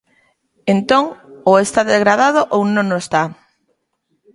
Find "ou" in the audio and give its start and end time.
1.49-1.53, 2.55-2.61